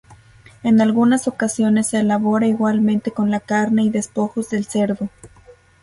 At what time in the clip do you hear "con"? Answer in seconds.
3.11-3.29